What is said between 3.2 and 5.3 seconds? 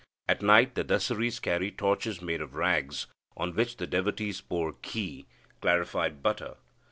on which the devotees pour ghi